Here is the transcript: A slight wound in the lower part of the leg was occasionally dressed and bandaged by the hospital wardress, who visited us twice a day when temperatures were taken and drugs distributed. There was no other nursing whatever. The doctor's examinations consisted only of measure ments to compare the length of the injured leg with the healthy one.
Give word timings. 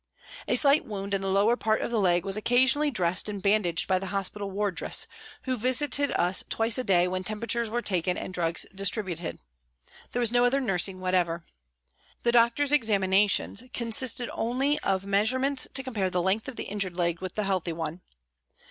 A 0.47 0.55
slight 0.55 0.83
wound 0.83 1.13
in 1.13 1.21
the 1.21 1.29
lower 1.29 1.55
part 1.55 1.81
of 1.81 1.91
the 1.91 1.99
leg 1.99 2.25
was 2.25 2.35
occasionally 2.35 2.89
dressed 2.89 3.29
and 3.29 3.39
bandaged 3.39 3.87
by 3.87 3.99
the 3.99 4.07
hospital 4.07 4.49
wardress, 4.49 5.05
who 5.43 5.55
visited 5.55 6.11
us 6.13 6.43
twice 6.49 6.79
a 6.79 6.83
day 6.83 7.07
when 7.07 7.23
temperatures 7.23 7.69
were 7.69 7.83
taken 7.83 8.17
and 8.17 8.33
drugs 8.33 8.65
distributed. 8.73 9.37
There 10.11 10.19
was 10.19 10.31
no 10.31 10.43
other 10.43 10.59
nursing 10.59 11.01
whatever. 11.01 11.45
The 12.23 12.31
doctor's 12.31 12.71
examinations 12.71 13.63
consisted 13.75 14.27
only 14.33 14.79
of 14.79 15.05
measure 15.05 15.37
ments 15.37 15.67
to 15.75 15.83
compare 15.83 16.09
the 16.09 16.23
length 16.23 16.47
of 16.47 16.55
the 16.55 16.63
injured 16.63 16.97
leg 16.97 17.21
with 17.21 17.35
the 17.35 17.43
healthy 17.43 17.73
one. 17.73 18.01